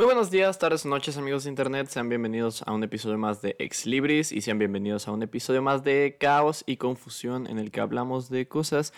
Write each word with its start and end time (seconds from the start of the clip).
Muy 0.00 0.06
buenos 0.06 0.30
días, 0.30 0.58
tardes 0.58 0.86
noches 0.86 1.18
amigos 1.18 1.44
de 1.44 1.50
internet, 1.50 1.88
sean 1.88 2.08
bienvenidos 2.08 2.62
a 2.62 2.72
un 2.72 2.82
episodio 2.82 3.18
más 3.18 3.42
de 3.42 3.54
Ex 3.58 3.84
Libris 3.84 4.32
y 4.32 4.40
sean 4.40 4.58
bienvenidos 4.58 5.06
a 5.06 5.12
un 5.12 5.22
episodio 5.22 5.60
más 5.60 5.84
de 5.84 6.16
Caos 6.18 6.64
y 6.66 6.78
Confusión 6.78 7.46
en 7.46 7.58
el 7.58 7.70
que 7.70 7.82
hablamos 7.82 8.30
de 8.30 8.48
cosas 8.48 8.94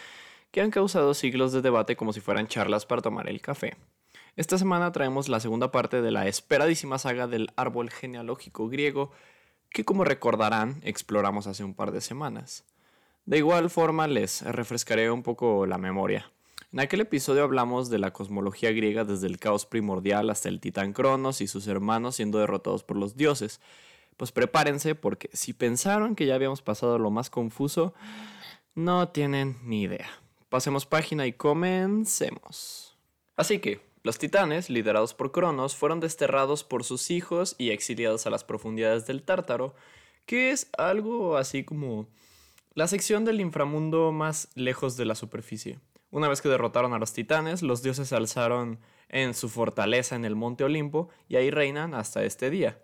que 0.53 0.61
han 0.61 0.71
causado 0.71 1.13
siglos 1.15 1.53
de 1.53 1.61
debate 1.61 1.97
como 1.97 2.13
si 2.13 2.21
fueran 2.21 2.47
charlas 2.47 2.87
para 2.87 3.03
tomar 3.03 3.29
el 3.29 3.41
café. 3.41 3.77
Esta 4.37 4.59
semana 4.59 4.93
traemos 4.93 5.29
la 5.29 5.41
segunda 5.41 5.73
parte 5.73 6.03
de 6.03 6.13
la 6.13 6.29
esperadísima 6.29 6.99
saga 6.99 7.27
del 7.27 7.51
árbol 7.57 7.91
genealógico 7.91 8.69
griego 8.69 9.11
que 9.71 9.85
como 9.85 10.05
recordarán 10.05 10.81
exploramos 10.85 11.49
hace 11.49 11.65
un 11.65 11.75
par 11.75 11.91
de 11.91 12.01
semanas. 12.01 12.65
De 13.27 13.39
igual 13.39 13.71
forma 13.71 14.07
les 14.07 14.43
refrescaré 14.43 15.11
un 15.11 15.25
poco 15.25 15.67
la 15.67 15.79
memoria. 15.79 16.31
En 16.73 16.81
aquel 16.81 17.03
episodio 17.03 17.43
hablamos 17.43 17.91
de 17.91 17.99
la 17.99 18.15
cosmología 18.15 18.73
griega 18.73 19.05
desde 19.05 19.27
el 19.27 19.39
caos 19.39 19.67
primordial 19.67 20.31
hasta 20.31 20.49
el 20.49 20.59
titán 20.59 20.95
Cronos 20.95 21.43
y 21.43 21.47
sus 21.47 21.67
hermanos 21.67 22.17
siendo 22.17 22.39
derrotados 22.39 22.83
por 22.83 22.97
los 22.97 23.15
dioses. 23.15 23.61
Pues 24.17 24.33
prepárense 24.33 24.95
porque 24.95 25.29
si 25.35 25.53
pensaron 25.53 26.17
que 26.17 26.25
ya 26.25 26.35
habíamos 26.35 26.63
pasado 26.63 26.99
lo 26.99 27.11
más 27.11 27.29
confuso, 27.29 27.93
no 28.75 29.11
tienen 29.11 29.59
ni 29.65 29.83
idea. 29.83 30.09
Pasemos 30.49 30.87
página 30.87 31.27
y 31.27 31.35
comencemos. 31.35 32.97
Así 33.37 33.59
que, 33.59 33.83
los 34.03 34.17
titanes, 34.17 34.71
liderados 34.71 35.13
por 35.13 35.31
Cronos, 35.31 35.77
fueron 35.77 36.01
desterrados 36.01 36.65
por 36.65 36.85
sus 36.85 37.11
hijos 37.11 37.55
y 37.59 37.69
exiliados 37.69 38.27
a 38.27 38.31
las 38.31 38.45
profundidades 38.45 39.07
del 39.07 39.23
Tártaro, 39.23 39.75
que 40.25 40.53
es 40.53 40.71
algo 40.79 41.37
así 41.37 41.65
como 41.65 42.09
la 42.73 42.89
sección 42.89 43.27
del 43.27 43.43
inframundo 43.43 44.11
más 44.11 44.49
lejos 44.55 44.97
de 44.97 45.05
la 45.05 45.15
superficie. 45.15 45.79
Una 46.13 46.29
vez 46.29 46.43
que 46.43 46.51
derrotaron 46.51 46.93
a 46.93 46.99
los 46.99 47.15
titanes, 47.15 47.63
los 47.63 47.83
dioses 47.83 48.09
se 48.09 48.15
alzaron 48.15 48.79
en 49.09 49.33
su 49.33 49.49
fortaleza 49.49 50.15
en 50.15 50.27
el 50.27 50.37
monte 50.37 50.63
Olimpo 50.63 51.09
y 51.27 51.37
ahí 51.37 51.51
reinan 51.51 51.95
hasta 51.95 52.23
este 52.23 52.51
día. 52.51 52.79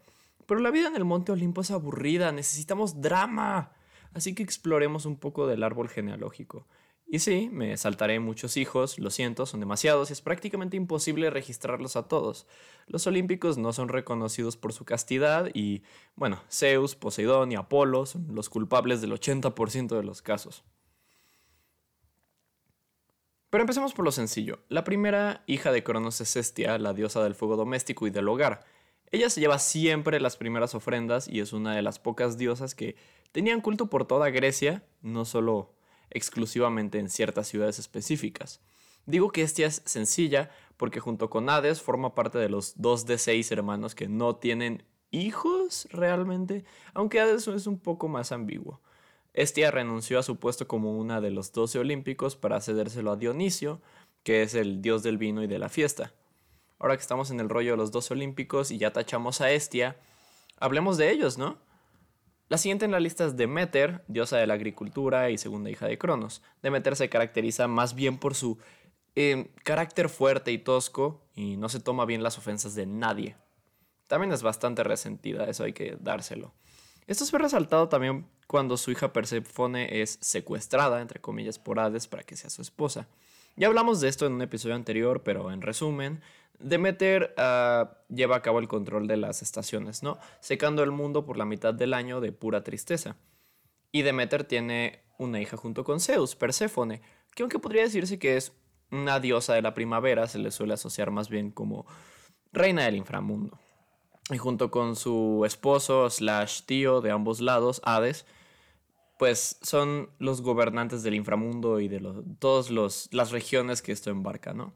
Pero 0.46 0.60
la 0.60 0.70
vida 0.70 0.88
en 0.88 0.96
el 0.96 1.04
monte 1.04 1.32
Olimpo 1.32 1.60
es 1.60 1.70
aburrida, 1.70 2.32
necesitamos 2.32 3.02
drama. 3.02 3.72
Así 4.14 4.34
que 4.34 4.42
exploremos 4.42 5.04
un 5.04 5.18
poco 5.18 5.46
del 5.46 5.62
árbol 5.62 5.90
genealógico. 5.90 6.66
Y 7.06 7.18
sí, 7.18 7.50
me 7.52 7.76
saltaré 7.76 8.18
muchos 8.18 8.56
hijos, 8.56 8.98
lo 8.98 9.10
siento, 9.10 9.44
son 9.44 9.60
demasiados 9.60 10.08
y 10.08 10.14
es 10.14 10.22
prácticamente 10.22 10.78
imposible 10.78 11.28
registrarlos 11.28 11.96
a 11.96 12.08
todos. 12.08 12.46
Los 12.86 13.06
olímpicos 13.06 13.58
no 13.58 13.74
son 13.74 13.90
reconocidos 13.90 14.56
por 14.56 14.72
su 14.72 14.86
castidad 14.86 15.50
y, 15.52 15.82
bueno, 16.16 16.40
Zeus, 16.50 16.96
Poseidón 16.96 17.52
y 17.52 17.56
Apolo 17.56 18.06
son 18.06 18.34
los 18.34 18.48
culpables 18.48 19.02
del 19.02 19.12
80% 19.12 19.98
de 19.98 20.02
los 20.02 20.22
casos. 20.22 20.64
Pero 23.50 23.62
empecemos 23.62 23.94
por 23.94 24.04
lo 24.04 24.12
sencillo. 24.12 24.60
La 24.68 24.84
primera 24.84 25.42
hija 25.46 25.72
de 25.72 25.82
Cronos 25.82 26.20
es 26.20 26.36
Hestia, 26.36 26.78
la 26.78 26.92
diosa 26.92 27.22
del 27.22 27.34
fuego 27.34 27.56
doméstico 27.56 28.06
y 28.06 28.10
del 28.10 28.28
hogar. 28.28 28.64
Ella 29.10 29.30
se 29.30 29.40
lleva 29.40 29.58
siempre 29.58 30.20
las 30.20 30.36
primeras 30.36 30.74
ofrendas 30.74 31.28
y 31.28 31.40
es 31.40 31.54
una 31.54 31.74
de 31.74 31.80
las 31.80 31.98
pocas 31.98 32.36
diosas 32.36 32.74
que 32.74 32.96
tenían 33.32 33.62
culto 33.62 33.88
por 33.88 34.06
toda 34.06 34.28
Grecia, 34.28 34.84
no 35.00 35.24
solo 35.24 35.74
exclusivamente 36.10 36.98
en 36.98 37.08
ciertas 37.08 37.48
ciudades 37.48 37.78
específicas. 37.78 38.60
Digo 39.06 39.32
que 39.32 39.42
Hestia 39.42 39.66
es 39.66 39.82
sencilla 39.86 40.50
porque 40.76 41.00
junto 41.00 41.30
con 41.30 41.48
Hades 41.48 41.80
forma 41.80 42.14
parte 42.14 42.36
de 42.36 42.50
los 42.50 42.74
dos 42.76 43.06
de 43.06 43.16
seis 43.16 43.50
hermanos 43.50 43.94
que 43.94 44.08
no 44.08 44.36
tienen 44.36 44.84
hijos 45.10 45.88
realmente, 45.90 46.64
aunque 46.92 47.20
Hades 47.20 47.48
es 47.48 47.66
un 47.66 47.78
poco 47.78 48.08
más 48.08 48.30
ambiguo. 48.30 48.82
Estia 49.38 49.70
renunció 49.70 50.18
a 50.18 50.24
su 50.24 50.40
puesto 50.40 50.66
como 50.66 50.98
una 50.98 51.20
de 51.20 51.30
los 51.30 51.52
doce 51.52 51.78
olímpicos 51.78 52.34
para 52.34 52.60
cedérselo 52.60 53.12
a 53.12 53.16
Dionisio, 53.16 53.80
que 54.24 54.42
es 54.42 54.56
el 54.56 54.82
dios 54.82 55.04
del 55.04 55.16
vino 55.16 55.44
y 55.44 55.46
de 55.46 55.60
la 55.60 55.68
fiesta. 55.68 56.12
Ahora 56.80 56.96
que 56.96 57.02
estamos 57.02 57.30
en 57.30 57.38
el 57.38 57.48
rollo 57.48 57.70
de 57.70 57.76
los 57.76 57.92
doce 57.92 58.14
olímpicos 58.14 58.72
y 58.72 58.78
ya 58.78 58.92
tachamos 58.92 59.40
a 59.40 59.52
Estia, 59.52 59.96
hablemos 60.58 60.96
de 60.96 61.12
ellos, 61.12 61.38
¿no? 61.38 61.56
La 62.48 62.58
siguiente 62.58 62.84
en 62.84 62.90
la 62.90 62.98
lista 62.98 63.26
es 63.26 63.36
Demeter, 63.36 64.02
diosa 64.08 64.38
de 64.38 64.48
la 64.48 64.54
agricultura 64.54 65.30
y 65.30 65.38
segunda 65.38 65.70
hija 65.70 65.86
de 65.86 65.98
Cronos. 65.98 66.42
Demeter 66.60 66.96
se 66.96 67.08
caracteriza 67.08 67.68
más 67.68 67.94
bien 67.94 68.18
por 68.18 68.34
su 68.34 68.58
eh, 69.14 69.52
carácter 69.62 70.08
fuerte 70.08 70.50
y 70.50 70.58
tosco 70.58 71.22
y 71.36 71.58
no 71.58 71.68
se 71.68 71.78
toma 71.78 72.06
bien 72.06 72.24
las 72.24 72.38
ofensas 72.38 72.74
de 72.74 72.86
nadie. 72.86 73.36
También 74.08 74.32
es 74.32 74.42
bastante 74.42 74.82
resentida, 74.82 75.44
eso 75.44 75.62
hay 75.62 75.74
que 75.74 75.96
dárselo. 76.00 76.54
Esto 77.08 77.24
se 77.24 77.32
ve 77.32 77.42
resaltado 77.42 77.88
también 77.88 78.28
cuando 78.46 78.76
su 78.76 78.90
hija 78.90 79.14
Persefone 79.14 80.02
es 80.02 80.18
secuestrada, 80.20 81.00
entre 81.00 81.22
comillas, 81.22 81.58
por 81.58 81.80
Hades 81.80 82.06
para 82.06 82.22
que 82.22 82.36
sea 82.36 82.50
su 82.50 82.60
esposa. 82.60 83.08
Ya 83.56 83.66
hablamos 83.66 84.02
de 84.02 84.08
esto 84.08 84.26
en 84.26 84.34
un 84.34 84.42
episodio 84.42 84.74
anterior, 84.74 85.22
pero 85.22 85.50
en 85.50 85.62
resumen, 85.62 86.20
Demeter 86.58 87.34
uh, 87.38 87.88
lleva 88.14 88.36
a 88.36 88.42
cabo 88.42 88.58
el 88.58 88.68
control 88.68 89.08
de 89.08 89.16
las 89.16 89.40
estaciones, 89.40 90.02
¿no? 90.02 90.18
Secando 90.40 90.82
el 90.82 90.90
mundo 90.90 91.24
por 91.24 91.38
la 91.38 91.46
mitad 91.46 91.72
del 91.72 91.94
año 91.94 92.20
de 92.20 92.30
pura 92.30 92.62
tristeza. 92.62 93.16
Y 93.90 94.02
Demeter 94.02 94.44
tiene 94.44 95.00
una 95.16 95.40
hija 95.40 95.56
junto 95.56 95.84
con 95.84 96.00
Zeus, 96.00 96.36
Perséfone, 96.36 97.00
que 97.34 97.42
aunque 97.42 97.58
podría 97.58 97.84
decirse 97.84 98.18
que 98.18 98.36
es 98.36 98.52
una 98.90 99.18
diosa 99.18 99.54
de 99.54 99.62
la 99.62 99.72
primavera, 99.72 100.26
se 100.26 100.38
le 100.38 100.50
suele 100.50 100.74
asociar 100.74 101.10
más 101.10 101.30
bien 101.30 101.52
como 101.52 101.86
reina 102.52 102.84
del 102.84 102.96
inframundo 102.96 103.58
y 104.30 104.38
junto 104.38 104.70
con 104.70 104.96
su 104.96 105.42
esposo 105.46 106.08
slash 106.10 106.62
tío 106.62 107.00
de 107.00 107.10
ambos 107.10 107.40
lados, 107.40 107.80
Hades, 107.84 108.26
pues 109.18 109.58
son 109.62 110.10
los 110.18 110.42
gobernantes 110.42 111.02
del 111.02 111.14
inframundo 111.14 111.80
y 111.80 111.88
de 111.88 112.00
todas 112.38 112.70
las 113.12 113.30
regiones 113.30 113.82
que 113.82 113.92
esto 113.92 114.10
embarca, 114.10 114.52
¿no? 114.52 114.74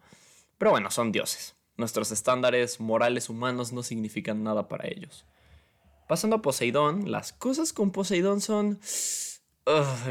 Pero 0.59 0.71
bueno, 0.73 0.91
son 0.91 1.13
dioses. 1.13 1.55
Nuestros 1.77 2.11
estándares 2.11 2.81
morales 2.81 3.29
humanos 3.29 3.73
no 3.73 3.83
significan 3.83 4.43
nada 4.43 4.69
para 4.69 4.89
ellos. 4.89 5.25
Pasando 6.09 6.37
a 6.37 6.43
Poseidón, 6.43 7.11
las 7.11 7.33
cosas 7.33 7.73
con 7.73 7.91
Poseidón 7.93 8.41
son 8.41 8.81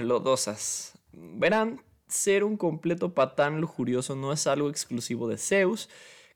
lodosas. 0.02 0.94
Verán, 1.12 1.84
ser 2.08 2.44
un 2.44 2.58
completo 2.58 3.14
patán 3.14 3.62
lujurioso 3.62 4.16
no 4.16 4.34
es 4.34 4.48
algo 4.48 4.70
exclusivo 4.70 5.28
de 5.28 5.38
Zeus, 5.38 5.90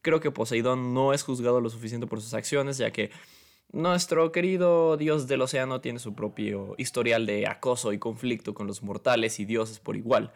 Creo 0.05 0.19
que 0.19 0.29
Poseidón 0.29 0.93
no 0.93 1.13
es 1.13 1.23
juzgado 1.23 1.61
lo 1.61 1.71
suficiente 1.71 2.05
por 2.05 2.21
sus 2.21 2.35
acciones, 2.35 2.77
ya 2.77 2.91
que 2.91 3.09
nuestro 3.71 4.31
querido 4.31 4.97
dios 4.97 5.25
del 5.25 5.41
océano 5.41 5.81
tiene 5.81 5.97
su 5.97 6.13
propio 6.13 6.75
historial 6.77 7.25
de 7.25 7.47
acoso 7.47 7.91
y 7.91 7.97
conflicto 7.97 8.53
con 8.53 8.67
los 8.67 8.83
mortales 8.83 9.39
y 9.39 9.45
dioses 9.45 9.79
por 9.79 9.95
igual. 9.95 10.31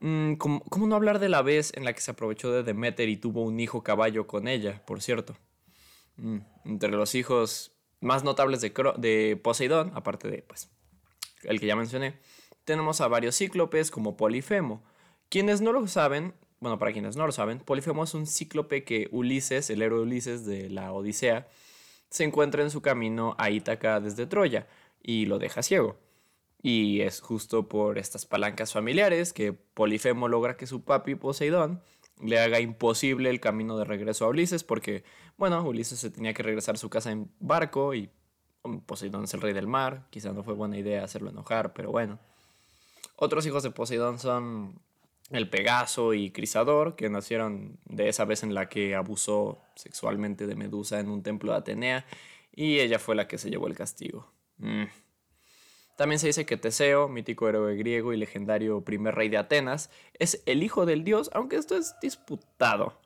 Mm, 0.00 0.34
¿Cómo, 0.34 0.86
no 0.86 0.96
hablar 0.96 1.18
de 1.18 1.30
la 1.30 1.40
vez 1.40 1.72
en 1.74 1.86
la 1.86 1.94
que 1.94 2.02
se 2.02 2.10
aprovechó 2.10 2.52
de 2.52 2.62
Demeter 2.62 3.08
y 3.08 3.16
tuvo 3.16 3.40
un 3.40 3.58
hijo 3.58 3.82
caballo 3.82 4.26
con 4.26 4.48
ella, 4.48 4.82
por 4.84 5.00
cierto? 5.00 5.34
Mm, 6.18 6.40
entre 6.66 6.90
los 6.90 7.14
hijos 7.14 7.72
más 8.02 8.22
notables 8.22 8.60
de, 8.60 8.70
de 8.98 9.40
Poseidón, 9.42 9.92
aparte 9.94 10.28
de 10.28 10.42
pues, 10.42 10.68
el 11.44 11.58
que 11.58 11.68
ya 11.68 11.74
mencioné, 11.74 12.18
tenemos 12.66 13.00
a 13.00 13.08
varios 13.08 13.34
cíclopes 13.38 13.90
como 13.90 14.18
Polifemo. 14.18 14.84
Quienes 15.30 15.62
no 15.62 15.72
lo 15.72 15.86
saben, 15.86 16.34
bueno, 16.64 16.78
para 16.78 16.94
quienes 16.94 17.14
no 17.14 17.26
lo 17.26 17.32
saben, 17.32 17.58
Polifemo 17.58 18.04
es 18.04 18.14
un 18.14 18.26
cíclope 18.26 18.84
que 18.84 19.08
Ulises, 19.12 19.68
el 19.68 19.82
héroe 19.82 20.00
Ulises 20.00 20.46
de 20.46 20.70
la 20.70 20.94
Odisea, 20.94 21.46
se 22.08 22.24
encuentra 22.24 22.62
en 22.62 22.70
su 22.70 22.80
camino 22.80 23.36
a 23.36 23.50
Ítaca 23.50 24.00
desde 24.00 24.26
Troya 24.26 24.66
y 25.02 25.26
lo 25.26 25.38
deja 25.38 25.62
ciego. 25.62 25.98
Y 26.62 27.02
es 27.02 27.20
justo 27.20 27.68
por 27.68 27.98
estas 27.98 28.24
palancas 28.24 28.72
familiares 28.72 29.34
que 29.34 29.52
Polifemo 29.52 30.26
logra 30.26 30.56
que 30.56 30.66
su 30.66 30.84
papi 30.84 31.16
Poseidón 31.16 31.82
le 32.22 32.40
haga 32.40 32.60
imposible 32.60 33.28
el 33.28 33.40
camino 33.40 33.76
de 33.76 33.84
regreso 33.84 34.24
a 34.24 34.28
Ulises 34.28 34.64
porque, 34.64 35.04
bueno, 35.36 35.62
Ulises 35.62 35.98
se 35.98 36.08
tenía 36.08 36.32
que 36.32 36.42
regresar 36.42 36.76
a 36.76 36.78
su 36.78 36.88
casa 36.88 37.10
en 37.10 37.30
barco 37.40 37.92
y 37.92 38.08
Poseidón 38.86 39.24
es 39.24 39.34
el 39.34 39.42
rey 39.42 39.52
del 39.52 39.66
mar. 39.66 40.06
Quizá 40.08 40.32
no 40.32 40.42
fue 40.42 40.54
buena 40.54 40.78
idea 40.78 41.04
hacerlo 41.04 41.28
enojar, 41.28 41.74
pero 41.74 41.90
bueno. 41.90 42.18
Otros 43.16 43.44
hijos 43.44 43.62
de 43.62 43.70
Poseidón 43.70 44.18
son 44.18 44.80
el 45.36 45.48
Pegaso 45.48 46.14
y 46.14 46.30
Crisador, 46.30 46.96
que 46.96 47.08
nacieron 47.08 47.78
de 47.84 48.08
esa 48.08 48.24
vez 48.24 48.42
en 48.42 48.54
la 48.54 48.68
que 48.68 48.94
abusó 48.94 49.58
sexualmente 49.74 50.46
de 50.46 50.54
Medusa 50.54 51.00
en 51.00 51.08
un 51.08 51.22
templo 51.22 51.52
de 51.52 51.58
Atenea, 51.58 52.06
y 52.54 52.78
ella 52.80 52.98
fue 52.98 53.14
la 53.14 53.26
que 53.26 53.38
se 53.38 53.50
llevó 53.50 53.66
el 53.66 53.76
castigo. 53.76 54.30
Mm. 54.58 54.84
También 55.96 56.18
se 56.18 56.26
dice 56.26 56.44
que 56.44 56.56
Teseo, 56.56 57.08
mítico 57.08 57.48
héroe 57.48 57.76
griego 57.76 58.12
y 58.12 58.16
legendario 58.16 58.80
primer 58.82 59.14
rey 59.14 59.28
de 59.28 59.36
Atenas, 59.36 59.90
es 60.18 60.42
el 60.46 60.62
hijo 60.62 60.86
del 60.86 61.04
dios, 61.04 61.30
aunque 61.32 61.56
esto 61.56 61.76
es 61.76 61.94
disputado. 62.02 63.00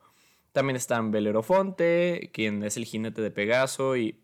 También 0.51 0.75
están 0.75 1.11
Belerofonte, 1.11 2.31
quien 2.33 2.63
es 2.63 2.77
el 2.77 2.85
jinete 2.85 3.21
de 3.21 3.31
Pegaso, 3.31 3.95
y... 3.95 4.19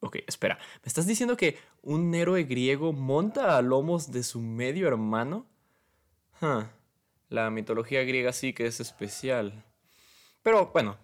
Ok, 0.00 0.18
espera, 0.28 0.58
¿me 0.82 0.86
estás 0.86 1.06
diciendo 1.08 1.36
que 1.36 1.58
un 1.82 2.14
héroe 2.14 2.44
griego 2.44 2.92
monta 2.92 3.56
a 3.56 3.62
lomos 3.62 4.12
de 4.12 4.22
su 4.22 4.40
medio 4.40 4.86
hermano? 4.86 5.46
Huh. 6.40 6.64
La 7.28 7.50
mitología 7.50 8.02
griega 8.04 8.32
sí 8.32 8.52
que 8.52 8.66
es 8.66 8.80
especial. 8.80 9.64
Pero 10.42 10.70
bueno, 10.72 10.96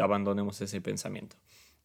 abandonemos 0.00 0.60
ese 0.60 0.80
pensamiento. 0.80 1.36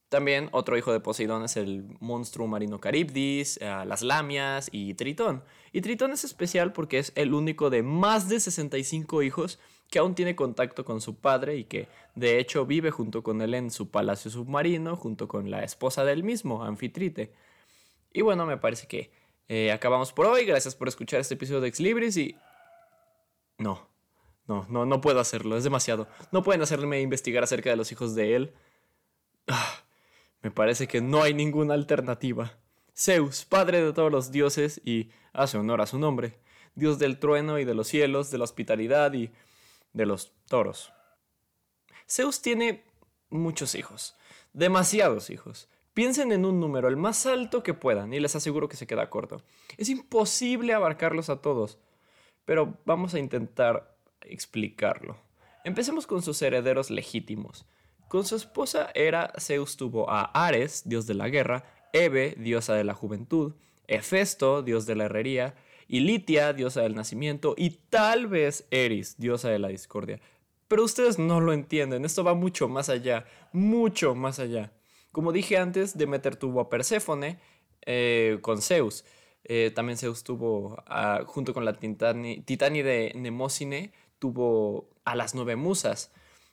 También 0.10 0.50
otro 0.54 0.76
hijo 0.76 0.92
de 0.92 1.00
Poseidón 1.00 1.44
es 1.44 1.56
el 1.56 1.86
monstruo 2.00 2.48
marino 2.48 2.80
Caribdis, 2.80 3.58
eh, 3.62 3.84
las 3.86 4.02
lamias 4.02 4.70
y 4.72 4.96
Tritón. 4.96 5.44
Y 5.72 5.82
Tritón 5.82 6.12
es 6.12 6.24
especial 6.24 6.74
porque 6.74 6.98
es 6.98 7.12
el 7.16 7.34
único 7.34 7.70
de 7.70 7.84
más 7.84 8.28
de 8.28 8.40
65 8.40 9.22
hijos 9.22 9.60
que 9.90 10.00
aún 10.00 10.16
tiene 10.16 10.36
contacto 10.36 10.84
con 10.84 11.00
su 11.00 11.20
padre 11.20 11.58
y 11.58 11.64
que 11.64 11.88
de 12.16 12.40
hecho 12.40 12.66
vive 12.66 12.90
junto 12.90 13.22
con 13.22 13.42
él 13.42 13.54
en 13.54 13.70
su 13.70 13.92
palacio 13.92 14.32
submarino, 14.32 14.96
junto 14.96 15.28
con 15.28 15.52
la 15.52 15.64
esposa 15.64 16.04
del 16.04 16.24
mismo, 16.24 16.64
Anfitrite. 16.64 17.32
Y 18.12 18.22
bueno, 18.22 18.48
me 18.48 18.58
parece 18.58 18.88
que 18.88 19.12
eh, 19.48 19.72
acabamos 19.72 20.12
por 20.12 20.26
hoy. 20.26 20.46
Gracias 20.46 20.74
por 20.74 20.88
escuchar 20.88 21.20
este 21.20 21.36
episodio 21.36 21.62
de 21.62 21.68
Ex 21.68 21.80
Libris 21.80 22.18
y... 22.18 22.36
No, 23.60 23.88
no, 24.48 24.66
no, 24.70 24.86
no 24.86 25.02
puedo 25.02 25.20
hacerlo, 25.20 25.56
es 25.56 25.64
demasiado. 25.64 26.08
No 26.32 26.42
pueden 26.42 26.64
hacerme 26.64 27.02
investigar 27.02 27.44
acerca 27.44 27.70
de 27.70 27.76
los 27.76 27.92
hijos 27.92 28.16
de 28.16 28.36
él. 28.36 28.54
Ah, 29.48 29.84
me 30.42 30.50
parece 30.50 30.88
que 30.88 31.02
no 31.02 31.22
hay 31.22 31.34
ninguna 31.34 31.76
alternativa. 31.76 32.58
Zeus, 32.96 33.46
padre 33.46 33.84
de 33.84 33.94
todos 33.94 34.12
los 34.12 34.32
dioses 34.32 34.82
y 34.84 35.12
hace 35.34 35.58
honor 35.58 35.82
a 35.82 35.86
su 35.86 36.00
nombre, 36.00 36.40
dios 36.76 37.00
del 37.00 37.20
trueno 37.20 37.60
y 37.60 37.66
de 37.66 37.76
los 37.76 37.88
cielos, 37.88 38.32
de 38.32 38.38
la 38.38 38.44
hospitalidad 38.46 39.14
y 39.14 39.32
de 39.94 40.06
los 40.06 40.34
toros. 40.48 40.92
Zeus 42.08 42.42
tiene 42.42 42.84
muchos 43.30 43.76
hijos, 43.76 44.16
demasiados 44.54 45.30
hijos. 45.30 45.70
Piensen 45.94 46.32
en 46.32 46.46
un 46.46 46.60
número 46.60 46.88
el 46.88 46.98
más 46.98 47.26
alto 47.26 47.62
que 47.62 47.74
puedan 47.74 48.14
y 48.14 48.20
les 48.20 48.36
aseguro 48.36 48.70
que 48.70 48.78
se 48.78 48.88
queda 48.88 49.10
corto. 49.10 49.44
Es 49.78 49.90
imposible 49.90 50.74
abarcarlos 50.74 51.30
a 51.30 51.42
todos, 51.42 51.78
pero 52.50 52.80
vamos 52.84 53.14
a 53.14 53.20
intentar 53.20 53.96
explicarlo. 54.22 55.16
Empecemos 55.64 56.08
con 56.08 56.24
sus 56.24 56.42
herederos 56.42 56.90
legítimos. 56.90 57.68
Con 58.08 58.26
su 58.26 58.36
esposa 58.36 58.90
Hera, 58.96 59.32
Zeus 59.40 59.78
tuvo 59.78 60.10
a 60.10 60.24
Ares, 60.34 60.82
dios 60.84 61.06
de 61.06 61.14
la 61.14 61.30
guerra, 61.30 61.64
Eve, 61.94 62.34
diosa 62.40 62.74
de 62.74 62.84
la 62.84 62.96
juventud, 62.96 63.54
Hefesto, 63.88 64.64
dios 64.64 64.88
de 64.88 64.96
la 64.96 65.04
herrería, 65.04 65.54
y 65.88 66.00
Litia, 66.00 66.54
diosa 66.54 66.82
del 66.82 66.96
nacimiento, 66.96 67.54
y 67.56 67.70
tal 67.92 68.26
vez 68.26 68.66
Eris, 68.72 69.20
diosa 69.20 69.50
de 69.50 69.60
la 69.60 69.68
discordia. 69.68 70.20
Pero 70.68 70.84
ustedes 70.84 71.20
no 71.20 71.42
lo 71.42 71.54
entienden, 71.54 72.04
esto 72.04 72.24
va 72.24 72.34
mucho 72.34 72.68
más 72.68 72.90
allá, 72.90 73.26
mucho 73.54 74.16
más 74.16 74.40
allá. 74.40 74.72
Como 75.12 75.32
dije 75.34 75.58
antes, 75.58 75.96
Demeter 76.00 76.36
tuvo 76.36 76.62
a 76.62 76.70
Perséfone 76.70 77.38
eh, 77.86 78.40
con 78.42 78.64
Zeus. 78.64 79.06
Eh, 79.52 79.72
también 79.74 79.98
Zeus 79.98 80.24
tuvo, 80.24 80.78
junto 81.26 81.56
con 81.56 81.66
la 81.66 81.74
Titani, 81.74 82.44
de 82.84 83.12
Nemocine, 83.16 83.92
tuvo 84.20 84.92
a 85.06 85.16
las 85.16 85.34
nueve 85.34 85.56
musas. 85.56 86.12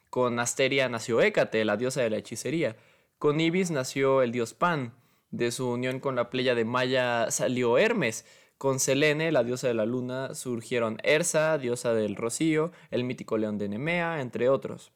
Con 0.09 0.41
Asteria 0.41 0.89
nació 0.89 1.21
Hécate, 1.21 1.67
la 1.67 1.77
diosa 1.77 2.01
de 2.01 2.09
la 2.09 2.17
hechicería. 2.17 2.77
Con 3.19 3.39
Ibis 3.39 3.71
nació 3.71 4.23
el 4.23 4.33
dios 4.33 4.55
Pan. 4.55 4.95
De 5.31 5.51
su 5.51 5.69
unión 5.69 6.01
con 6.01 6.17
la 6.17 6.31
playa 6.31 6.55
de 6.55 6.65
Maya 6.65 7.31
salió 7.31 7.77
Hermes. 7.77 8.25
Con 8.57 8.81
Selene, 8.81 9.31
la 9.31 9.45
diosa 9.45 9.69
de 9.69 9.75
la 9.75 9.85
luna, 9.85 10.35
surgieron 10.35 10.97
Ersa, 11.03 11.59
diosa 11.59 11.93
del 11.93 12.17
rocío, 12.17 12.73
el 12.91 13.05
mítico 13.05 13.37
león 13.37 13.59
de 13.59 13.69
Nemea, 13.69 14.23
entre 14.23 14.49
otros. 14.49 14.93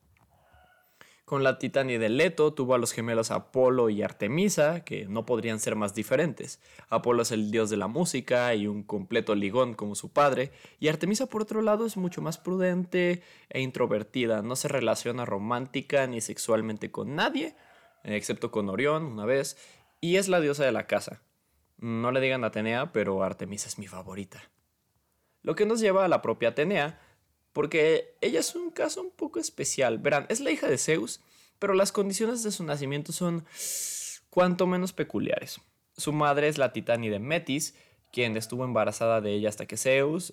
Con 1.30 1.44
la 1.44 1.60
Titania 1.60 1.96
de 2.00 2.08
Leto 2.08 2.54
tuvo 2.54 2.74
a 2.74 2.78
los 2.78 2.90
gemelos 2.90 3.30
Apolo 3.30 3.88
y 3.88 4.02
Artemisa, 4.02 4.80
que 4.80 5.06
no 5.06 5.26
podrían 5.26 5.60
ser 5.60 5.76
más 5.76 5.94
diferentes. 5.94 6.58
Apolo 6.88 7.22
es 7.22 7.30
el 7.30 7.52
dios 7.52 7.70
de 7.70 7.76
la 7.76 7.86
música 7.86 8.52
y 8.56 8.66
un 8.66 8.82
completo 8.82 9.36
ligón 9.36 9.74
como 9.74 9.94
su 9.94 10.12
padre, 10.12 10.50
y 10.80 10.88
Artemisa 10.88 11.26
por 11.26 11.42
otro 11.42 11.62
lado 11.62 11.86
es 11.86 11.96
mucho 11.96 12.20
más 12.20 12.38
prudente 12.38 13.22
e 13.48 13.60
introvertida, 13.60 14.42
no 14.42 14.56
se 14.56 14.66
relaciona 14.66 15.24
romántica 15.24 16.04
ni 16.08 16.20
sexualmente 16.20 16.90
con 16.90 17.14
nadie, 17.14 17.54
excepto 18.02 18.50
con 18.50 18.68
Orión 18.68 19.04
una 19.04 19.24
vez, 19.24 19.56
y 20.00 20.16
es 20.16 20.26
la 20.26 20.40
diosa 20.40 20.64
de 20.64 20.72
la 20.72 20.88
casa. 20.88 21.22
No 21.78 22.10
le 22.10 22.20
digan 22.20 22.42
Atenea, 22.42 22.90
pero 22.90 23.22
Artemisa 23.22 23.68
es 23.68 23.78
mi 23.78 23.86
favorita. 23.86 24.42
Lo 25.42 25.54
que 25.54 25.64
nos 25.64 25.78
lleva 25.78 26.04
a 26.04 26.08
la 26.08 26.22
propia 26.22 26.48
Atenea, 26.48 26.98
porque 27.52 28.16
ella 28.20 28.40
es 28.40 28.54
un 28.54 28.70
caso 28.70 29.02
un 29.02 29.10
poco 29.10 29.38
especial. 29.38 29.98
Verán, 29.98 30.26
es 30.28 30.40
la 30.40 30.50
hija 30.50 30.68
de 30.68 30.78
Zeus, 30.78 31.20
pero 31.58 31.74
las 31.74 31.92
condiciones 31.92 32.42
de 32.42 32.50
su 32.50 32.64
nacimiento 32.64 33.12
son 33.12 33.44
cuanto 34.30 34.66
menos 34.66 34.92
peculiares. 34.92 35.60
Su 35.96 36.12
madre 36.12 36.48
es 36.48 36.56
la 36.56 36.68
de 36.68 37.18
Metis, 37.18 37.74
quien 38.12 38.36
estuvo 38.36 38.64
embarazada 38.64 39.20
de 39.20 39.32
ella 39.34 39.48
hasta 39.48 39.66
que 39.66 39.76
Zeus 39.76 40.32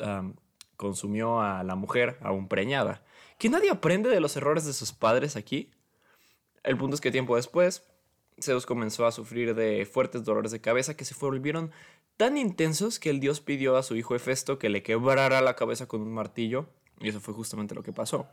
consumió 0.77 1.41
a 1.41 1.63
la 1.63 1.75
mujer 1.75 2.17
aún 2.21 2.47
preñada. 2.47 3.03
¿Que 3.37 3.49
nadie 3.49 3.69
aprende 3.69 4.09
de 4.09 4.19
los 4.19 4.35
errores 4.37 4.65
de 4.65 4.73
sus 4.73 4.93
padres 4.93 5.35
aquí? 5.35 5.71
El 6.63 6.77
punto 6.77 6.95
es 6.95 7.01
que 7.01 7.11
tiempo 7.11 7.35
después, 7.35 7.83
Zeus 8.39 8.65
comenzó 8.65 9.05
a 9.05 9.11
sufrir 9.11 9.55
de 9.55 9.85
fuertes 9.85 10.23
dolores 10.23 10.51
de 10.51 10.61
cabeza 10.61 10.95
que 10.95 11.05
se 11.05 11.15
volvieron 11.15 11.71
tan 12.17 12.37
intensos 12.37 12.99
que 12.99 13.09
el 13.09 13.19
dios 13.19 13.41
pidió 13.41 13.77
a 13.77 13.83
su 13.83 13.95
hijo 13.95 14.15
Hefesto 14.15 14.57
que 14.59 14.69
le 14.69 14.83
quebrara 14.83 15.41
la 15.41 15.55
cabeza 15.55 15.87
con 15.87 16.01
un 16.01 16.13
martillo, 16.13 16.67
y 16.99 17.09
eso 17.09 17.19
fue 17.19 17.33
justamente 17.33 17.75
lo 17.75 17.83
que 17.83 17.93
pasó. 17.93 18.27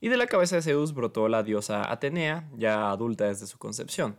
Y 0.00 0.08
de 0.08 0.16
la 0.16 0.26
cabeza 0.26 0.56
de 0.56 0.62
Zeus 0.62 0.92
brotó 0.92 1.28
la 1.28 1.42
diosa 1.42 1.90
Atenea, 1.90 2.48
ya 2.56 2.90
adulta 2.90 3.26
desde 3.26 3.46
su 3.46 3.58
concepción. 3.58 4.18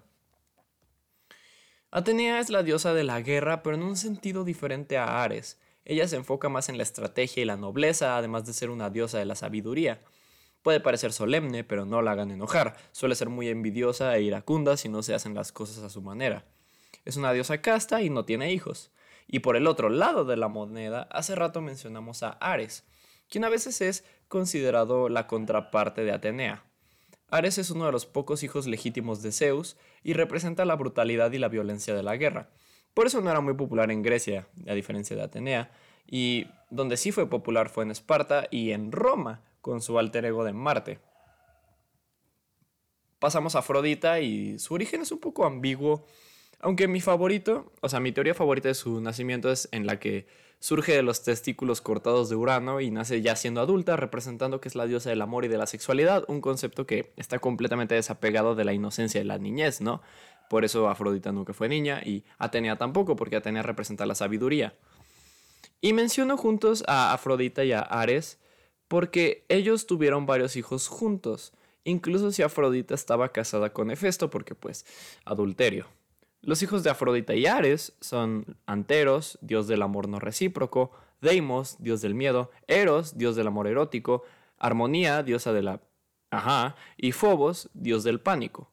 Atenea 1.91 2.39
es 2.39 2.49
la 2.49 2.63
diosa 2.63 2.93
de 2.93 3.03
la 3.03 3.21
guerra, 3.21 3.63
pero 3.63 3.75
en 3.75 3.83
un 3.83 3.95
sentido 3.95 4.43
diferente 4.43 4.97
a 4.97 5.23
Ares. 5.23 5.59
Ella 5.85 6.07
se 6.07 6.17
enfoca 6.17 6.49
más 6.49 6.67
en 6.67 6.77
la 6.77 6.83
estrategia 6.83 7.41
y 7.41 7.45
la 7.45 7.55
nobleza, 7.55 8.17
además 8.17 8.45
de 8.45 8.53
ser 8.53 8.69
una 8.69 8.89
diosa 8.89 9.19
de 9.19 9.25
la 9.25 9.35
sabiduría. 9.35 10.01
Puede 10.63 10.81
parecer 10.81 11.13
solemne, 11.13 11.63
pero 11.63 11.85
no 11.85 12.01
la 12.01 12.11
hagan 12.11 12.31
enojar. 12.31 12.75
Suele 12.91 13.15
ser 13.15 13.29
muy 13.29 13.47
envidiosa 13.47 14.13
e 14.17 14.21
iracunda 14.23 14.75
si 14.75 14.89
no 14.89 15.01
se 15.01 15.13
hacen 15.13 15.33
las 15.33 15.53
cosas 15.53 15.81
a 15.83 15.89
su 15.89 16.01
manera. 16.01 16.43
Es 17.05 17.15
una 17.15 17.31
diosa 17.31 17.61
casta 17.61 18.01
y 18.01 18.09
no 18.09 18.25
tiene 18.25 18.51
hijos. 18.51 18.91
Y 19.27 19.39
por 19.39 19.55
el 19.55 19.65
otro 19.65 19.87
lado 19.87 20.25
de 20.25 20.35
la 20.35 20.49
moneda, 20.49 21.03
hace 21.03 21.35
rato 21.35 21.61
mencionamos 21.61 22.21
a 22.23 22.31
Ares, 22.31 22.83
quien 23.29 23.43
a 23.43 23.49
veces 23.49 23.81
es 23.81 24.03
considerado 24.27 25.09
la 25.09 25.27
contraparte 25.27 26.03
de 26.03 26.11
Atenea. 26.11 26.63
Ares 27.29 27.57
es 27.57 27.71
uno 27.71 27.85
de 27.85 27.91
los 27.91 28.05
pocos 28.05 28.43
hijos 28.43 28.67
legítimos 28.67 29.21
de 29.21 29.31
Zeus 29.31 29.77
y 30.01 30.13
representa 30.13 30.63
la 30.65 30.75
brutalidad 30.75 31.31
y 31.31 31.37
la 31.39 31.49
violencia 31.49 31.93
de 31.93 32.03
la 32.03 32.15
guerra. 32.15 32.49
Por 32.93 33.07
eso 33.07 33.21
no 33.21 33.29
era 33.29 33.41
muy 33.41 33.53
popular 33.53 33.91
en 33.91 34.01
Grecia, 34.01 34.47
a 34.67 34.73
diferencia 34.73 35.15
de 35.15 35.23
Atenea, 35.23 35.71
y 36.09 36.47
donde 36.69 36.97
sí 36.97 37.11
fue 37.11 37.29
popular 37.29 37.69
fue 37.69 37.83
en 37.83 37.91
Esparta 37.91 38.47
y 38.49 38.71
en 38.71 38.91
Roma, 38.91 39.43
con 39.61 39.81
su 39.81 39.99
alter 39.99 40.25
ego 40.25 40.45
de 40.45 40.53
Marte. 40.53 40.99
Pasamos 43.19 43.55
a 43.55 43.59
Afrodita 43.59 44.21
y 44.21 44.57
su 44.59 44.73
origen 44.73 45.01
es 45.01 45.11
un 45.11 45.19
poco 45.19 45.45
ambiguo, 45.45 46.05
aunque 46.59 46.87
mi 46.87 47.01
favorito, 47.01 47.73
o 47.81 47.89
sea, 47.89 47.99
mi 47.99 48.13
teoría 48.13 48.33
favorita 48.33 48.69
de 48.69 48.75
su 48.75 49.01
nacimiento 49.01 49.51
es 49.51 49.67
en 49.71 49.85
la 49.85 49.99
que 49.99 50.27
surge 50.59 50.93
de 50.93 51.03
los 51.03 51.23
testículos 51.23 51.81
cortados 51.81 52.29
de 52.29 52.35
Urano 52.35 52.81
y 52.81 52.91
nace 52.91 53.21
ya 53.21 53.35
siendo 53.35 53.61
adulta, 53.61 53.95
representando 53.95 54.59
que 54.59 54.67
es 54.67 54.75
la 54.75 54.85
diosa 54.85 55.09
del 55.09 55.21
amor 55.21 55.45
y 55.45 55.47
de 55.47 55.57
la 55.57 55.67
sexualidad, 55.67 56.23
un 56.27 56.41
concepto 56.41 56.85
que 56.85 57.13
está 57.15 57.39
completamente 57.39 57.95
desapegado 57.95 58.55
de 58.55 58.65
la 58.65 58.73
inocencia 58.73 59.19
de 59.19 59.25
la 59.25 59.37
niñez, 59.37 59.81
¿no? 59.81 60.01
Por 60.49 60.65
eso 60.65 60.89
Afrodita 60.89 61.31
nunca 61.31 61.53
fue 61.53 61.69
niña 61.69 62.01
y 62.03 62.23
Atenea 62.37 62.77
tampoco, 62.77 63.15
porque 63.15 63.35
Atenea 63.35 63.63
representa 63.63 64.05
la 64.05 64.15
sabiduría. 64.15 64.75
Y 65.81 65.93
menciono 65.93 66.37
juntos 66.37 66.83
a 66.87 67.13
Afrodita 67.13 67.63
y 67.63 67.73
a 67.73 67.81
Ares 67.81 68.39
porque 68.87 69.45
ellos 69.49 69.85
tuvieron 69.85 70.25
varios 70.25 70.55
hijos 70.55 70.87
juntos, 70.87 71.53
incluso 71.83 72.31
si 72.31 72.41
Afrodita 72.41 72.95
estaba 72.95 73.31
casada 73.31 73.73
con 73.73 73.91
Hefesto, 73.91 74.29
porque 74.29 74.55
pues 74.55 74.85
adulterio. 75.25 75.87
Los 76.41 76.61
hijos 76.61 76.83
de 76.83 76.89
Afrodita 76.89 77.35
y 77.35 77.45
Ares 77.45 77.93
son 77.99 78.57
Anteros, 78.65 79.37
dios 79.41 79.67
del 79.67 79.81
amor 79.81 80.07
no 80.07 80.19
recíproco, 80.19 80.91
Deimos, 81.21 81.77
dios 81.79 82.01
del 82.01 82.13
miedo, 82.13 82.51
Eros, 82.67 83.17
dios 83.17 83.35
del 83.35 83.47
amor 83.47 83.67
erótico, 83.67 84.23
Armonía, 84.57 85.23
diosa 85.23 85.51
de 85.51 85.63
la... 85.63 85.81
Ajá, 86.29 86.75
y 86.97 87.11
Phobos, 87.11 87.69
dios 87.73 88.03
del 88.03 88.19
pánico. 88.19 88.69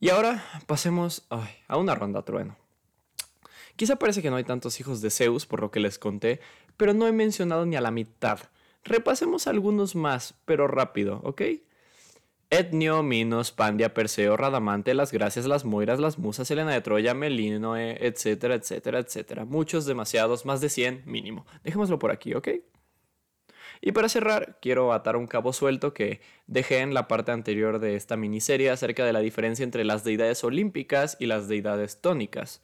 Y 0.00 0.10
ahora 0.10 0.44
pasemos 0.66 1.26
a 1.30 1.76
una 1.76 1.94
ronda 1.94 2.22
trueno. 2.22 2.56
Quizá 3.76 3.96
parece 3.96 4.22
que 4.22 4.30
no 4.30 4.36
hay 4.36 4.44
tantos 4.44 4.80
hijos 4.80 5.00
de 5.00 5.10
Zeus 5.10 5.46
por 5.46 5.60
lo 5.60 5.70
que 5.70 5.80
les 5.80 5.98
conté, 5.98 6.40
pero 6.76 6.94
no 6.94 7.06
he 7.06 7.12
mencionado 7.12 7.66
ni 7.66 7.76
a 7.76 7.80
la 7.80 7.90
mitad. 7.90 8.38
Repasemos 8.84 9.46
algunos 9.46 9.94
más, 9.94 10.34
pero 10.44 10.66
rápido, 10.66 11.20
¿ok? 11.24 11.42
Etnio, 12.50 13.02
Minos, 13.02 13.52
Pandia, 13.52 13.92
Perseo, 13.92 14.36
Radamante, 14.36 14.94
las 14.94 15.12
Gracias, 15.12 15.44
las 15.46 15.66
Moiras, 15.66 16.00
las 16.00 16.18
Musas, 16.18 16.50
Helena 16.50 16.72
de 16.72 16.80
Troya, 16.80 17.12
Melinoe, 17.12 17.98
etcétera, 18.00 18.54
etcétera, 18.54 19.00
etcétera. 19.00 19.44
Muchos, 19.44 19.84
demasiados, 19.84 20.46
más 20.46 20.62
de 20.62 20.70
100 20.70 21.02
mínimo. 21.04 21.46
Dejémoslo 21.62 21.98
por 21.98 22.10
aquí, 22.10 22.32
¿ok? 22.32 22.48
Y 23.82 23.92
para 23.92 24.08
cerrar, 24.08 24.58
quiero 24.60 24.92
atar 24.92 25.16
un 25.16 25.26
cabo 25.26 25.52
suelto 25.52 25.92
que 25.92 26.20
dejé 26.46 26.78
en 26.78 26.94
la 26.94 27.06
parte 27.06 27.32
anterior 27.32 27.78
de 27.80 27.96
esta 27.96 28.16
miniserie 28.16 28.70
acerca 28.70 29.04
de 29.04 29.12
la 29.12 29.20
diferencia 29.20 29.62
entre 29.62 29.84
las 29.84 30.02
deidades 30.02 30.42
olímpicas 30.42 31.16
y 31.20 31.26
las 31.26 31.48
deidades 31.48 32.00
tónicas. 32.00 32.62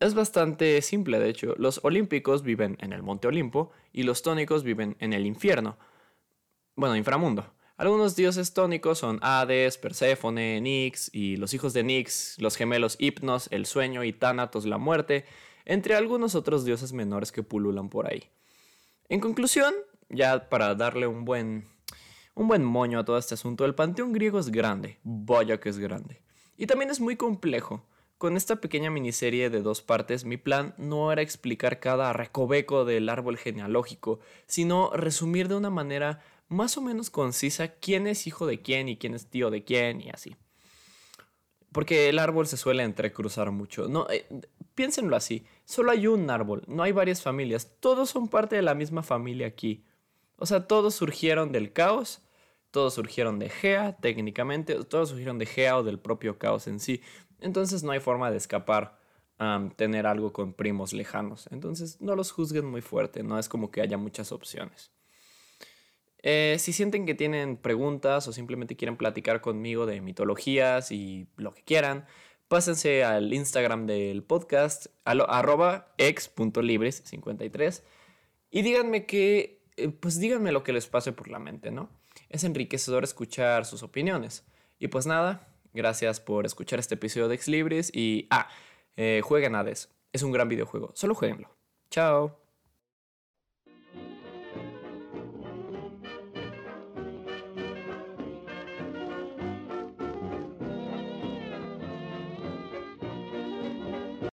Es 0.00 0.14
bastante 0.14 0.82
simple, 0.82 1.20
de 1.20 1.30
hecho. 1.30 1.54
Los 1.58 1.80
olímpicos 1.84 2.42
viven 2.42 2.76
en 2.80 2.92
el 2.92 3.02
Monte 3.02 3.28
Olimpo 3.28 3.70
y 3.92 4.02
los 4.02 4.22
tónicos 4.22 4.64
viven 4.64 4.96
en 4.98 5.12
el 5.12 5.24
infierno. 5.26 5.78
Bueno, 6.74 6.96
inframundo. 6.96 7.53
Algunos 7.76 8.14
dioses 8.14 8.54
tónicos 8.54 8.98
son 8.98 9.18
Hades, 9.20 9.78
Perséfone, 9.78 10.60
Nix 10.60 11.10
y 11.12 11.36
los 11.36 11.54
hijos 11.54 11.72
de 11.72 11.82
Nix, 11.82 12.36
los 12.38 12.54
gemelos 12.54 12.96
Hipnos, 13.00 13.48
el 13.50 13.66
sueño 13.66 14.04
y 14.04 14.12
Tánatos, 14.12 14.64
la 14.64 14.78
muerte, 14.78 15.24
entre 15.64 15.96
algunos 15.96 16.36
otros 16.36 16.64
dioses 16.64 16.92
menores 16.92 17.32
que 17.32 17.42
pululan 17.42 17.88
por 17.88 18.06
ahí. 18.06 18.30
En 19.08 19.18
conclusión, 19.18 19.74
ya 20.08 20.48
para 20.48 20.76
darle 20.76 21.08
un 21.08 21.24
buen, 21.24 21.64
un 22.36 22.46
buen 22.46 22.62
moño 22.62 23.00
a 23.00 23.04
todo 23.04 23.18
este 23.18 23.34
asunto, 23.34 23.64
el 23.64 23.74
panteón 23.74 24.12
griego 24.12 24.38
es 24.38 24.50
grande, 24.50 25.00
vaya 25.02 25.58
que 25.58 25.68
es 25.68 25.78
grande. 25.78 26.22
Y 26.56 26.68
también 26.68 26.92
es 26.92 27.00
muy 27.00 27.16
complejo. 27.16 27.84
Con 28.18 28.36
esta 28.36 28.56
pequeña 28.56 28.90
miniserie 28.90 29.50
de 29.50 29.62
dos 29.62 29.82
partes, 29.82 30.24
mi 30.24 30.36
plan 30.36 30.74
no 30.78 31.10
era 31.10 31.22
explicar 31.22 31.80
cada 31.80 32.12
recoveco 32.12 32.84
del 32.84 33.08
árbol 33.08 33.36
genealógico, 33.36 34.20
sino 34.46 34.92
resumir 34.94 35.48
de 35.48 35.56
una 35.56 35.70
manera 35.70 36.20
más 36.48 36.76
o 36.76 36.80
menos 36.80 37.10
concisa 37.10 37.68
quién 37.68 38.06
es 38.06 38.26
hijo 38.26 38.46
de 38.46 38.62
quién 38.62 38.88
y 38.88 38.96
quién 38.96 39.14
es 39.14 39.26
tío 39.28 39.50
de 39.50 39.64
quién 39.64 40.00
y 40.00 40.10
así. 40.10 40.36
Porque 41.72 42.08
el 42.08 42.18
árbol 42.18 42.46
se 42.46 42.56
suele 42.56 42.84
entrecruzar 42.84 43.50
mucho. 43.50 43.88
No, 43.88 44.08
eh, 44.08 44.26
piénsenlo 44.74 45.16
así. 45.16 45.44
Solo 45.64 45.90
hay 45.90 46.06
un 46.06 46.30
árbol, 46.30 46.62
no 46.68 46.82
hay 46.82 46.92
varias 46.92 47.22
familias. 47.22 47.72
Todos 47.80 48.10
son 48.10 48.28
parte 48.28 48.54
de 48.56 48.62
la 48.62 48.74
misma 48.74 49.02
familia 49.02 49.48
aquí. 49.48 49.84
O 50.36 50.46
sea, 50.46 50.66
todos 50.66 50.94
surgieron 50.94 51.52
del 51.52 51.72
caos. 51.72 52.22
Todos 52.70 52.94
surgieron 52.94 53.38
de 53.38 53.48
Gea, 53.48 53.96
técnicamente. 53.96 54.74
Todos 54.84 55.10
surgieron 55.10 55.38
de 55.38 55.46
Gea 55.46 55.78
o 55.78 55.82
del 55.82 55.98
propio 55.98 56.38
caos 56.38 56.66
en 56.66 56.80
sí. 56.80 57.02
Entonces 57.40 57.82
no 57.82 57.92
hay 57.92 58.00
forma 58.00 58.30
de 58.30 58.36
escapar 58.36 58.98
a 59.38 59.68
tener 59.76 60.06
algo 60.06 60.32
con 60.32 60.52
primos 60.52 60.92
lejanos. 60.92 61.48
Entonces 61.50 62.00
no 62.00 62.14
los 62.14 62.30
juzguen 62.32 62.66
muy 62.66 62.82
fuerte. 62.82 63.22
No 63.22 63.38
es 63.38 63.48
como 63.48 63.70
que 63.70 63.80
haya 63.80 63.96
muchas 63.96 64.32
opciones. 64.32 64.92
Eh, 66.26 66.56
si 66.58 66.72
sienten 66.72 67.04
que 67.04 67.14
tienen 67.14 67.58
preguntas 67.58 68.26
o 68.26 68.32
simplemente 68.32 68.76
quieren 68.76 68.96
platicar 68.96 69.42
conmigo 69.42 69.84
de 69.84 70.00
mitologías 70.00 70.90
y 70.90 71.26
lo 71.36 71.52
que 71.52 71.62
quieran, 71.62 72.06
pásense 72.48 73.04
al 73.04 73.30
Instagram 73.34 73.86
del 73.86 74.22
podcast, 74.22 74.86
arroba 75.04 75.92
ex.libres53, 75.98 77.82
y 78.50 78.62
díganme 78.62 79.04
que, 79.04 79.60
eh, 79.76 79.88
pues 79.90 80.18
díganme 80.18 80.50
lo 80.50 80.64
que 80.64 80.72
les 80.72 80.86
pase 80.86 81.12
por 81.12 81.28
la 81.28 81.38
mente, 81.38 81.70
¿no? 81.70 81.90
Es 82.30 82.42
enriquecedor 82.44 83.04
escuchar 83.04 83.66
sus 83.66 83.82
opiniones. 83.82 84.46
Y 84.78 84.88
pues 84.88 85.04
nada, 85.04 85.46
gracias 85.74 86.20
por 86.20 86.46
escuchar 86.46 86.78
este 86.78 86.94
episodio 86.94 87.28
de 87.28 87.34
Ex 87.34 87.48
Libres 87.48 87.90
y, 87.92 88.28
ah, 88.30 88.48
eh, 88.96 89.20
jueguen 89.22 89.56
Hades. 89.56 89.90
Es 90.14 90.22
un 90.22 90.32
gran 90.32 90.48
videojuego, 90.48 90.92
solo 90.94 91.14
jueguenlo. 91.14 91.50
Chao. 91.90 92.43